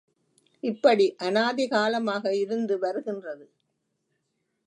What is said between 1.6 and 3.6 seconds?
காலமாக இருந்து வருகின்றது.